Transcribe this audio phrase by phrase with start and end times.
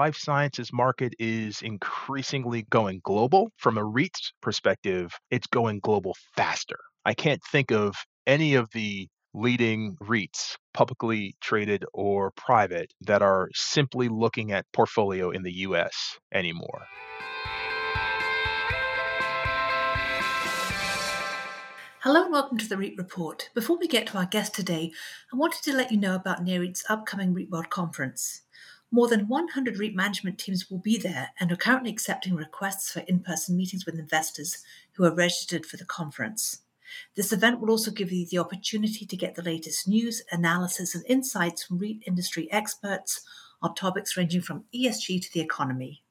[0.00, 3.50] life sciences market is increasingly going global.
[3.58, 6.78] From a REITs perspective, it's going global faster.
[7.04, 7.94] I can't think of
[8.26, 15.28] any of the leading REITs, publicly traded or private, that are simply looking at portfolio
[15.32, 16.86] in the US anymore.
[22.02, 23.50] Hello and welcome to the REIT Report.
[23.54, 24.92] Before we get to our guest today,
[25.30, 28.40] I wanted to let you know about NAREIT's upcoming REIT World Conference.
[28.92, 33.00] More than 100 REIT management teams will be there and are currently accepting requests for
[33.00, 36.62] in person meetings with investors who are registered for the conference.
[37.14, 41.04] This event will also give you the opportunity to get the latest news, analysis, and
[41.06, 43.20] insights from REIT industry experts
[43.62, 46.02] on topics ranging from ESG to the economy.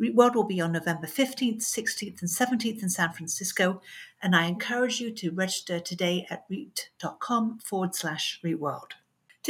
[0.00, 3.82] REIT World will be on November 15th, 16th, and 17th in San Francisco,
[4.20, 8.94] and I encourage you to register today at REIT.com forward slash REIT World.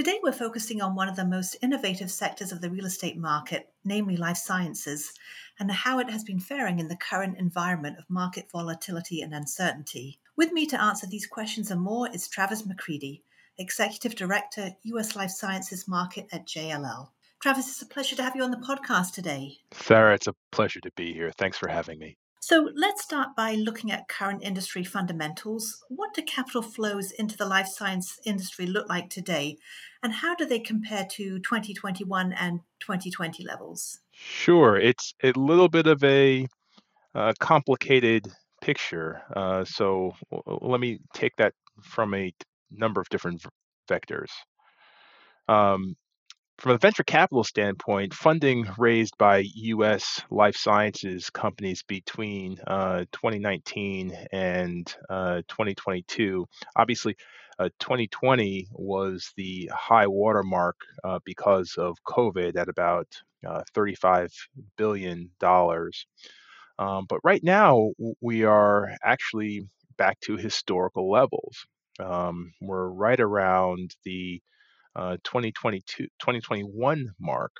[0.00, 3.68] Today, we're focusing on one of the most innovative sectors of the real estate market,
[3.84, 5.12] namely life sciences,
[5.58, 10.18] and how it has been faring in the current environment of market volatility and uncertainty.
[10.38, 13.24] With me to answer these questions and more is Travis McCready,
[13.58, 17.10] Executive Director, US Life Sciences Market at JLL.
[17.42, 19.58] Travis, it's a pleasure to have you on the podcast today.
[19.72, 21.30] Sarah, it's a pleasure to be here.
[21.36, 22.16] Thanks for having me.
[22.42, 25.84] So let's start by looking at current industry fundamentals.
[25.90, 29.58] What do capital flows into the life science industry look like today?
[30.02, 34.00] And how do they compare to 2021 and 2020 levels?
[34.12, 34.78] Sure.
[34.78, 36.46] It's a little bit of a
[37.14, 38.26] uh, complicated
[38.62, 39.20] picture.
[39.36, 40.14] Uh, so
[40.62, 41.52] let me take that
[41.82, 42.32] from a
[42.70, 43.44] number of different
[43.86, 44.30] vectors.
[45.46, 45.94] Um,
[46.60, 50.20] from a venture capital standpoint, funding raised by U.S.
[50.30, 57.16] life sciences companies between uh, 2019 and uh, 2022, obviously,
[57.58, 63.06] uh, 2020 was the high watermark uh, because of COVID at about
[63.46, 64.30] uh, 35
[64.76, 66.06] billion dollars.
[66.78, 67.90] Um, but right now,
[68.20, 69.66] we are actually
[69.96, 71.66] back to historical levels.
[71.98, 74.42] Um, we're right around the
[74.96, 77.52] uh, 2022 2021 mark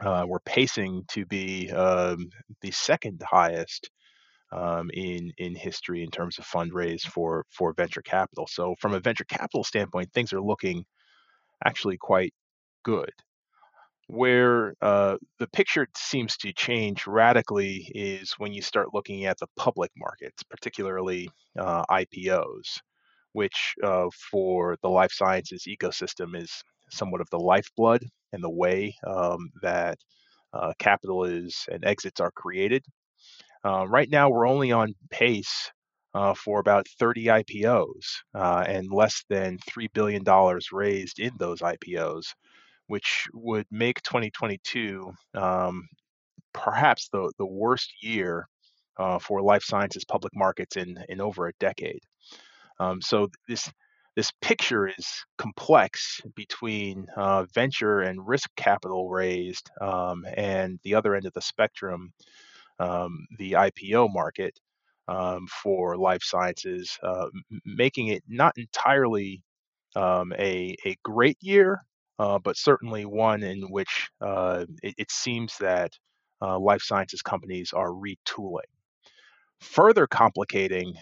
[0.00, 2.30] uh, we're pacing to be um,
[2.62, 3.90] the second highest
[4.52, 8.46] um, in in history in terms of fundraise for for venture capital.
[8.46, 10.84] So from a venture capital standpoint, things are looking
[11.64, 12.32] actually quite
[12.84, 13.12] good.
[14.06, 19.46] Where uh, the picture seems to change radically is when you start looking at the
[19.56, 22.80] public markets, particularly uh, IPOs
[23.32, 26.50] which uh, for the life sciences ecosystem is
[26.90, 29.98] somewhat of the lifeblood and the way um, that
[30.52, 32.84] uh, capital is and exits are created.
[33.64, 35.70] Uh, right now, we're only on pace
[36.14, 40.24] uh, for about 30 IPOs uh, and less than $3 billion
[40.72, 42.26] raised in those IPOs,
[42.88, 45.86] which would make 2022 um,
[46.52, 48.46] perhaps the, the worst year
[48.98, 52.00] uh, for life sciences public markets in, in over a decade.
[52.80, 53.70] Um, so this
[54.16, 55.06] this picture is
[55.38, 61.40] complex between uh, venture and risk capital raised um, and the other end of the
[61.40, 62.12] spectrum,
[62.80, 64.58] um, the IPO market
[65.06, 67.26] um, for life sciences, uh,
[67.64, 69.42] making it not entirely
[69.94, 71.80] um, a, a great year,
[72.18, 75.92] uh, but certainly one in which uh, it, it, seems that
[76.42, 78.70] uh, life sciences companies are retooling.
[79.60, 80.94] Further complicating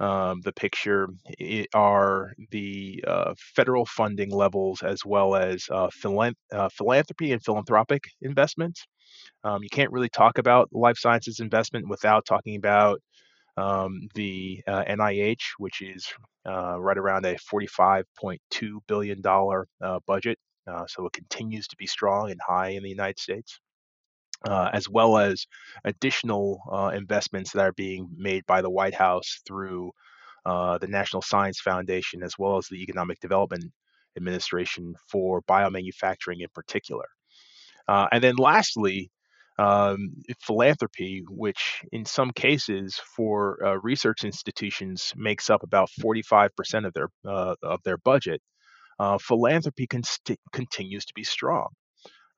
[0.00, 1.08] um, the picture
[1.74, 8.02] are the uh, federal funding levels as well as uh, philan- uh, philanthropy and philanthropic
[8.22, 8.84] investments.
[9.44, 13.00] Um, you can't really talk about life sciences investment without talking about
[13.56, 16.06] um, the NIH, uh, which is
[16.46, 19.22] uh, right around a $45.2 billion
[19.82, 20.38] uh, budget.
[20.86, 23.60] so it continues to be strong and high in the United States
[24.44, 25.46] uh, as well as
[25.84, 29.90] additional uh, investments that are being made by the White House through
[30.44, 33.64] uh, the National Science Foundation, as well as the Economic Development
[34.16, 37.06] Administration for biomanufacturing in particular.
[37.88, 39.10] Uh, and then lastly,
[39.58, 46.50] um, philanthropy, which in some cases for uh, research institutions makes up about 45%
[46.86, 48.42] of their uh, of their budget.
[49.20, 50.02] philanthropy con-
[50.52, 51.68] continues to be strong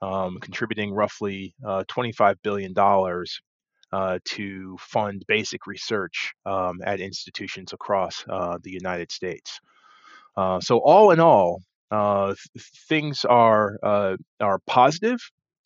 [0.03, 2.75] um, contributing roughly uh, $25 billion
[3.93, 9.61] uh, to fund basic research um, at institutions across uh, the United States.
[10.37, 15.19] Uh, so, all in all, uh, th- things are uh, are positive,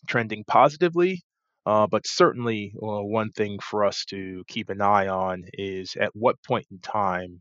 [0.06, 1.22] trending positively.
[1.64, 6.66] but certainly, one thing for us to keep an eye on is at what point
[6.70, 7.40] in time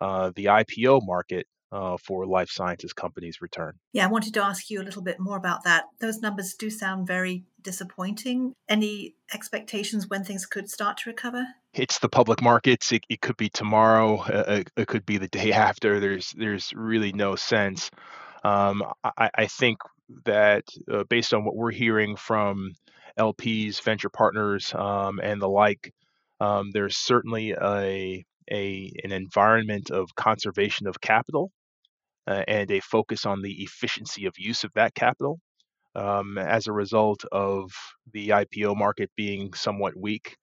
[0.00, 3.74] the IPO market uh, for life sciences companies return.
[3.92, 5.84] Yeah, I wanted to ask you a little bit more about that.
[6.00, 8.54] Those numbers do sound very disappointing.
[8.68, 11.46] Any expectations when things could start to recover?
[11.74, 12.90] It's the public markets.
[12.92, 14.18] It, it could be tomorrow.
[14.18, 16.00] Uh, it could be the day after.
[16.00, 17.90] There's there's really no sense.
[18.42, 19.80] Um, I, I, think
[20.24, 22.72] that uh, based on what we're hearing from
[23.18, 25.92] LPs, venture partners, um, and the like,
[26.40, 31.52] um, there's certainly a, a an environment of conservation of capital
[32.26, 35.38] uh, and a focus on the efficiency of use of that capital.
[35.96, 37.72] Um, as a result of
[38.12, 40.36] the IPO market being somewhat weak,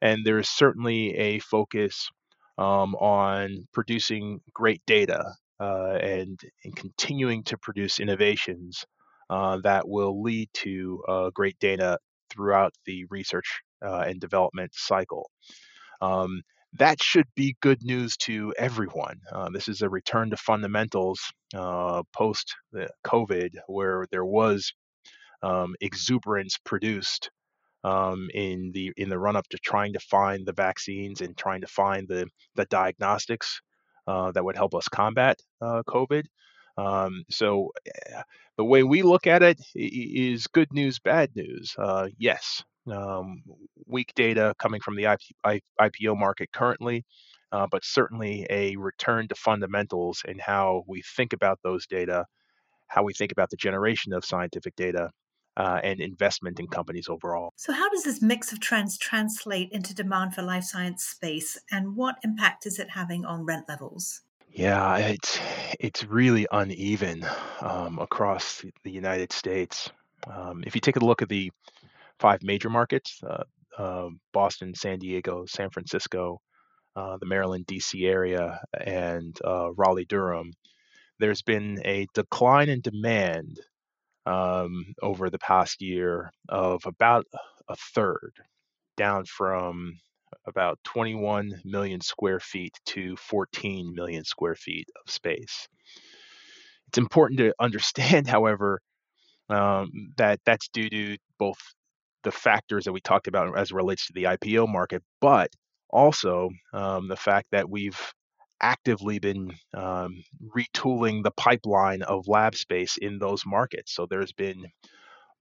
[0.00, 2.08] and there's certainly a focus
[2.56, 8.84] um, on producing great data uh, and, and, continuing to produce innovations
[9.30, 11.98] uh, that will lead to uh, great data
[12.30, 15.30] throughout the research uh, and development cycle.
[16.00, 16.42] Um,
[16.74, 19.20] that should be good news to everyone.
[19.32, 21.20] Uh, this is a return to fundamentals
[21.54, 22.54] uh, post
[23.06, 24.72] COVID, where there was
[25.42, 27.30] um, exuberance produced
[27.84, 31.60] um, in the in the run up to trying to find the vaccines and trying
[31.60, 32.26] to find the
[32.56, 33.60] the diagnostics
[34.06, 36.24] uh, that would help us combat uh, COVID.
[36.76, 37.72] Um, so
[38.14, 38.22] uh,
[38.56, 41.74] the way we look at it is good news, bad news.
[41.76, 42.62] Uh, yes,
[42.92, 43.42] um,
[43.86, 47.04] weak data coming from the IP, IPO market currently,
[47.52, 52.26] uh, but certainly a return to fundamentals in how we think about those data,
[52.86, 55.10] how we think about the generation of scientific data,
[55.56, 57.52] uh, and investment in companies overall.
[57.56, 61.96] So, how does this mix of trends translate into demand for life science space, and
[61.96, 64.22] what impact is it having on rent levels?
[64.52, 65.38] Yeah, it's
[65.78, 67.26] it's really uneven
[67.60, 69.90] um, across the United States.
[70.26, 71.50] Um, if you take a look at the
[72.18, 73.44] five major markets: uh,
[73.78, 76.40] uh, Boston, San Diego, San Francisco,
[76.96, 78.04] uh, the Maryland, D.C.
[78.06, 79.38] area, and
[79.76, 80.52] Raleigh, Durham.
[81.20, 83.58] There's been a decline in demand
[84.26, 87.24] um, over the past year of about
[87.68, 88.32] a third,
[88.96, 89.98] down from
[90.46, 95.68] about 21 million square feet to 14 million square feet of space.
[96.88, 98.80] It's important to understand, however,
[99.48, 101.58] um, that that's due to both
[102.28, 105.48] the factors that we talked about as relates to the IPO market, but
[105.88, 107.98] also um, the fact that we've
[108.60, 110.22] actively been um,
[110.54, 113.94] retooling the pipeline of lab space in those markets.
[113.94, 114.66] So there's been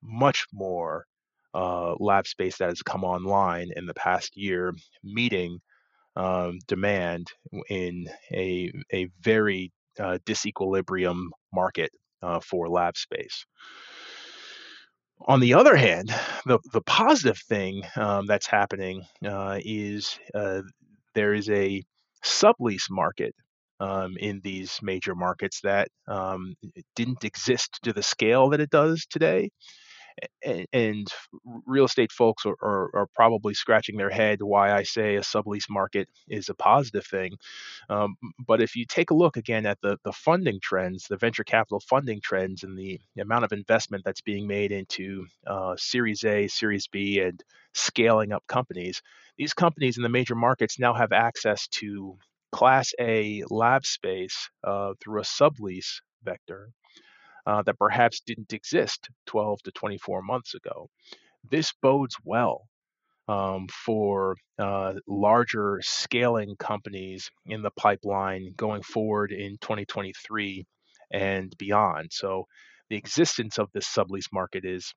[0.02, 1.06] much more
[1.54, 4.74] uh, lab space that has come online in the past year,
[5.04, 5.60] meeting
[6.16, 7.28] um, demand
[7.70, 11.92] in a, a very uh, disequilibrium market
[12.22, 13.46] uh, for lab space.
[15.22, 16.14] On the other hand,
[16.46, 20.62] the, the positive thing um, that's happening uh, is uh,
[21.16, 21.84] there is a
[22.24, 23.34] sublease market
[23.80, 26.56] um, in these major markets that um,
[26.96, 29.50] didn't exist to the scale that it does today.
[30.74, 31.08] And,
[31.66, 35.70] real estate folks are, are, are, probably scratching their head why I say a sublease
[35.70, 37.38] market is a positive thing.
[37.90, 38.16] Um,
[38.46, 41.80] but if you take a look again at the, the funding trends, the venture capital
[41.80, 46.88] funding trends, and the amount of investment that's being made into uh, Series A, Series
[46.88, 47.44] B, and
[47.74, 49.02] scaling up companies,
[49.38, 52.18] these companies in the major markets now have access to
[52.52, 56.72] Class A lab space uh, through a sublease vector
[57.48, 60.90] uh, that perhaps didn't exist 12 to 24 months ago.
[61.50, 62.68] This bodes well
[63.30, 70.66] um, for uh, larger scaling companies in the pipeline going forward in 2023
[71.12, 72.10] and beyond.
[72.12, 72.46] So
[72.90, 74.94] the existence of this sublease market is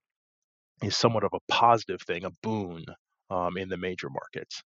[0.82, 2.84] is somewhat of a positive thing, a boon
[3.28, 4.62] um, in the major markets.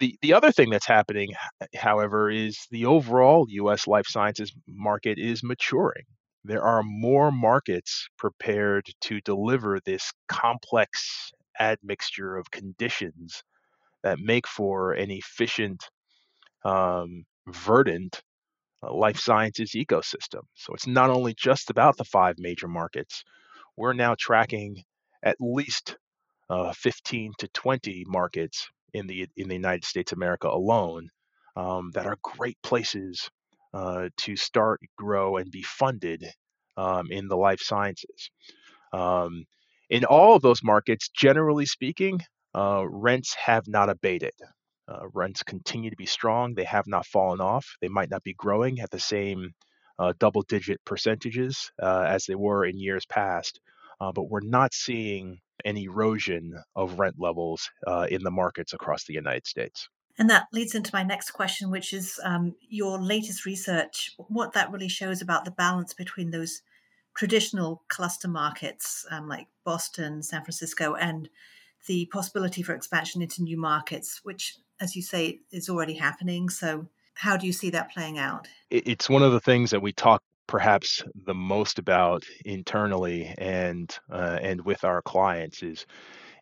[0.00, 1.34] The, the other thing that's happening,
[1.74, 6.04] however, is the overall US life sciences market is maturing.
[6.46, 13.42] There are more markets prepared to deliver this complex admixture of conditions
[14.04, 15.82] that make for an efficient,
[16.64, 18.22] um, verdant
[18.84, 20.42] uh, life sciences ecosystem.
[20.54, 23.24] So it's not only just about the five major markets.
[23.76, 24.84] We're now tracking
[25.24, 25.96] at least
[26.48, 31.08] uh, 15 to 20 markets in the in the United States of America alone
[31.56, 33.28] um, that are great places
[33.76, 36.24] uh, to start, grow, and be funded
[36.78, 38.30] um, in the life sciences.
[38.94, 39.44] Um,
[39.90, 42.22] in all of those markets, generally speaking,
[42.54, 44.32] uh, rents have not abated.
[44.88, 46.54] Uh, rents continue to be strong.
[46.54, 47.66] They have not fallen off.
[47.82, 49.50] They might not be growing at the same
[49.98, 53.60] uh, double digit percentages uh, as they were in years past,
[54.00, 57.68] but we're not seeing an erosion of rent levels
[58.08, 59.88] in the markets across the United States.
[60.18, 64.70] And that leads into my next question, which is um, your latest research, what that
[64.70, 66.62] really shows about the balance between those
[67.14, 71.28] traditional cluster markets um, like Boston, San Francisco, and
[71.86, 76.48] the possibility for expansion into new markets, which, as you say, is already happening.
[76.48, 78.48] So, how do you see that playing out?
[78.70, 84.38] It's one of the things that we talk perhaps the most about internally and uh,
[84.40, 85.86] and with our clients is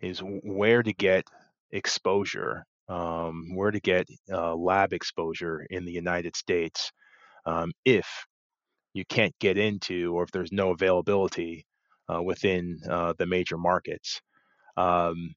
[0.03, 1.27] is where to get
[1.71, 6.93] exposure, um, where to get uh, lab exposure in the United States
[7.47, 8.07] um, if
[8.93, 11.67] you can't get into or if there's no availability
[12.13, 14.21] uh, within uh, the major markets.
[14.77, 15.35] Um,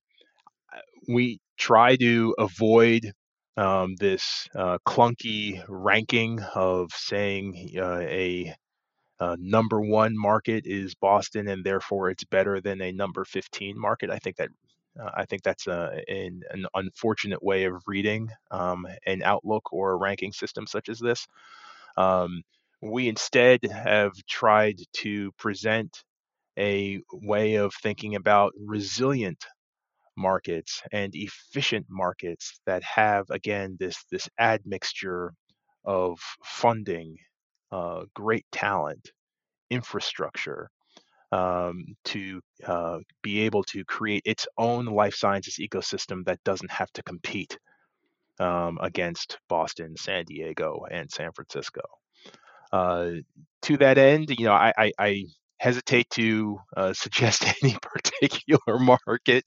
[1.07, 3.11] we try to avoid
[3.57, 8.53] um, this uh, clunky ranking of saying uh, a,
[9.19, 14.11] a, number one market is Boston and therefore it's better than a number 15 market.
[14.11, 14.49] I think that
[15.01, 19.91] uh, I think that's a, an, an, unfortunate way of reading um, an outlook or
[19.91, 21.27] a ranking system such as this.
[21.97, 22.43] Um,
[22.81, 26.03] we instead have tried to present
[26.57, 29.45] a way of thinking about resilient
[30.15, 35.33] markets and efficient markets that have again this this admixture
[35.85, 37.15] of funding,
[37.71, 39.11] uh, great talent,
[39.69, 40.69] infrastructure
[41.31, 46.91] um, to uh, be able to create its own life sciences ecosystem that doesn't have
[46.93, 47.57] to compete
[48.39, 51.81] um, against Boston, San Diego, and San Francisco.
[52.71, 53.11] Uh,
[53.63, 55.23] to that end, you know, I, I, I
[55.57, 59.45] hesitate to uh, suggest any particular market,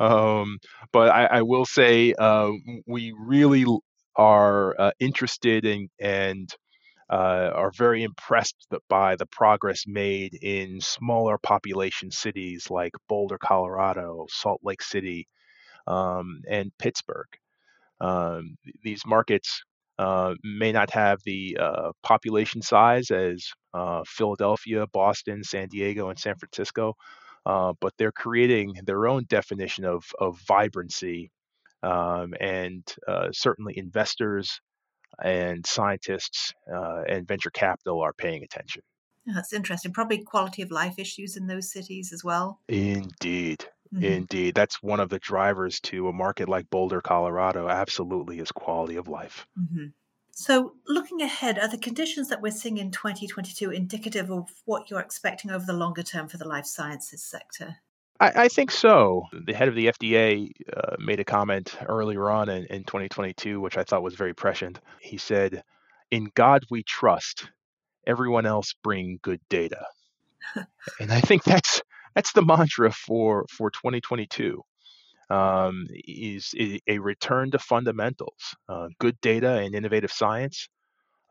[0.00, 0.58] um,
[0.92, 2.50] but I, I, will say uh,
[2.86, 3.64] we really
[4.16, 6.50] are uh, interested in and
[7.10, 14.26] uh, are very impressed by the progress made in smaller population cities like Boulder, Colorado,
[14.28, 15.28] Salt Lake City,
[15.86, 17.28] um, and Pittsburgh.
[18.00, 19.62] Um, these markets
[19.98, 26.18] uh, may not have the uh, population size as uh, Philadelphia, Boston, San Diego, and
[26.18, 26.94] San Francisco,
[27.46, 31.30] uh, but they're creating their own definition of, of vibrancy.
[31.82, 34.60] Um, and uh, certainly investors
[35.22, 38.82] and scientists uh, and venture capital are paying attention.
[39.26, 39.92] That's interesting.
[39.92, 42.60] Probably quality of life issues in those cities as well.
[42.68, 43.64] Indeed.
[43.92, 44.04] Mm-hmm.
[44.04, 44.54] Indeed.
[44.54, 49.08] That's one of the drivers to a market like Boulder, Colorado, absolutely is quality of
[49.08, 49.46] life.
[49.58, 49.86] Mm-hmm.
[50.30, 55.00] So, looking ahead, are the conditions that we're seeing in 2022 indicative of what you're
[55.00, 57.76] expecting over the longer term for the life sciences sector?
[58.20, 59.24] I, I think so.
[59.46, 63.76] The head of the FDA uh, made a comment earlier on in, in 2022, which
[63.76, 64.80] I thought was very prescient.
[65.00, 65.62] He said,
[66.10, 67.50] In God we trust,
[68.06, 69.84] everyone else bring good data.
[71.00, 71.82] and I think that's
[72.14, 74.62] that's the mantra for for 2022
[75.30, 76.54] um, is
[76.86, 80.68] a return to fundamentals, uh, good data and innovative science,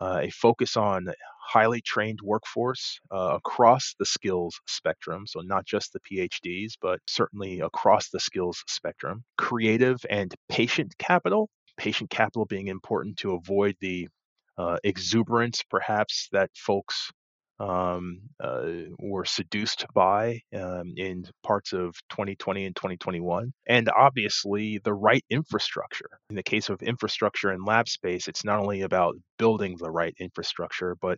[0.01, 1.07] uh, a focus on
[1.39, 7.59] highly trained workforce uh, across the skills spectrum, so not just the PhDs, but certainly
[7.61, 14.07] across the skills spectrum, creative and patient capital, patient capital being important to avoid the
[14.57, 17.11] uh, exuberance perhaps that folks
[17.59, 18.69] um, uh,
[18.99, 23.53] were seduced by um, in parts of 2020 and 2021.
[23.67, 26.09] And obviously, the right infrastructure.
[26.29, 30.15] In the case of infrastructure and lab space, it's not only about building the right
[30.19, 31.17] infrastructure, but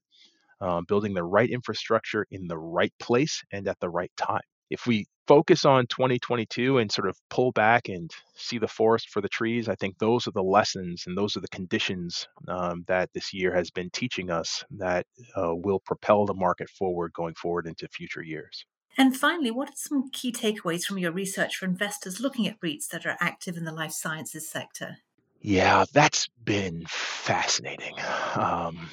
[0.62, 4.86] um, building the right infrastructure in the right place and at the right time if
[4.86, 9.30] we focus on 2022 and sort of pull back and see the forest for the
[9.30, 13.34] trees, I think those are the lessons and those are the conditions um, that this
[13.34, 15.06] year has been teaching us that
[15.36, 18.66] uh, will propel the market forward going forward into future years.
[18.98, 22.88] And finally, what are some key takeaways from your research for investors looking at REITs
[22.88, 24.98] that are active in the life sciences sector?
[25.40, 27.94] Yeah, that's been fascinating
[28.36, 28.90] um,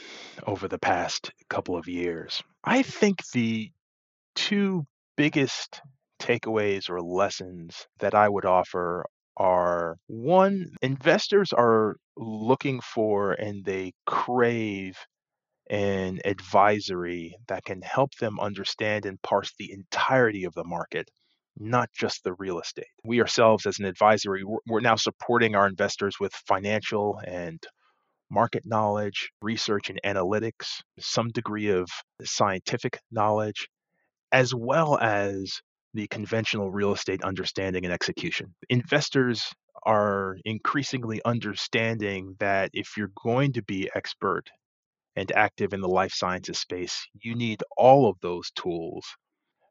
[0.46, 2.42] over the past couple of years.
[2.62, 3.72] I think the
[4.34, 4.86] two
[5.16, 5.80] biggest
[6.20, 9.04] takeaways or lessons that I would offer
[9.36, 14.96] are one, investors are looking for and they crave
[15.70, 21.08] an advisory that can help them understand and parse the entirety of the market,
[21.58, 22.86] not just the real estate.
[23.04, 27.62] We ourselves, as an advisory, we're now supporting our investors with financial and
[28.30, 31.88] market knowledge, research and analytics, some degree of
[32.22, 33.68] scientific knowledge,
[34.34, 35.62] as well as
[35.94, 38.52] the conventional real estate understanding and execution.
[38.68, 39.44] Investors
[39.84, 44.50] are increasingly understanding that if you're going to be expert
[45.16, 49.06] and active in the life sciences space, you need all of those tools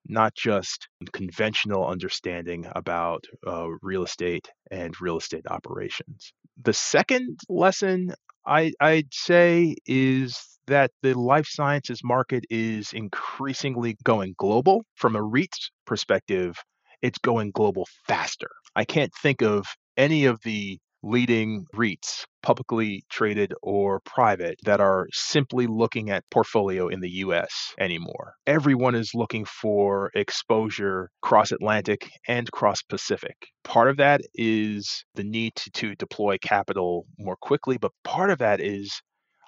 [0.08, 6.34] not just conventional understanding about uh, real estate and real estate operations.
[6.62, 8.14] The second lesson
[8.46, 14.86] I, I'd say is that the life sciences market is increasingly going global.
[14.96, 15.56] From a REIT
[15.86, 16.56] perspective,
[17.02, 18.50] it's going global faster.
[18.76, 19.66] I can't think of
[19.98, 26.88] any of the leading REITs, publicly traded or private, that are simply looking at portfolio
[26.88, 28.36] in the US anymore.
[28.48, 33.36] Everyone is looking for exposure cross Atlantic and cross Pacific.
[33.66, 38.40] Part of that is the need to, to deploy capital more quickly, but part of
[38.40, 39.02] that is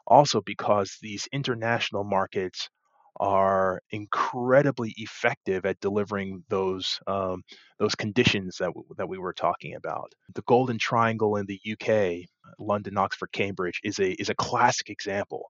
[0.08, 2.70] also because these international markets
[3.18, 7.44] are incredibly effective at delivering those um,
[7.80, 10.12] those conditions that w- that we were talking about.
[10.34, 12.28] The Golden Triangle in the UK,
[12.60, 15.50] London, Oxford, Cambridge, is a is a classic example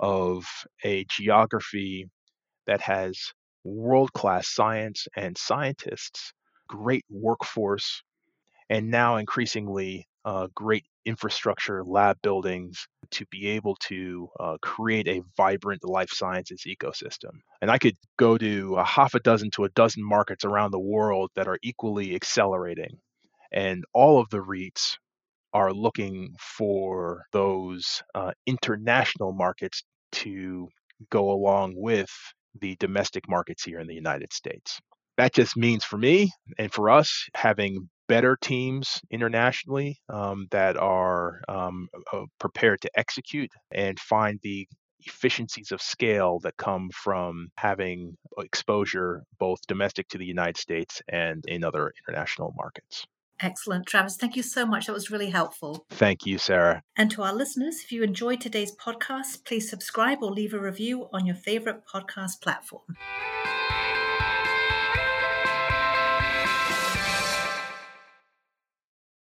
[0.00, 0.44] of
[0.84, 2.08] a geography
[2.66, 3.18] that has
[3.64, 6.32] world class science and scientists,
[6.68, 8.02] great workforce,
[8.70, 15.22] and now increasingly uh, great infrastructure, lab buildings to be able to uh, create a
[15.36, 17.40] vibrant life sciences ecosystem.
[17.60, 20.80] And I could go to a half a dozen to a dozen markets around the
[20.80, 22.98] world that are equally accelerating.
[23.52, 24.96] And all of the REITs
[25.52, 30.68] are looking for those uh, international markets to
[31.10, 32.10] go along with
[32.60, 34.80] the domestic markets here in the United States.
[35.16, 41.40] That just means for me and for us having better teams internationally um, that are
[41.48, 41.88] um,
[42.40, 44.66] prepared to execute and find the
[45.06, 51.44] efficiencies of scale that come from having exposure both domestic to the United States and
[51.46, 53.06] in other international markets.
[53.40, 53.86] Excellent.
[53.86, 54.86] Travis, thank you so much.
[54.86, 55.86] That was really helpful.
[55.90, 56.82] Thank you, Sarah.
[56.96, 61.08] And to our listeners, if you enjoyed today's podcast, please subscribe or leave a review
[61.12, 62.96] on your favorite podcast platform.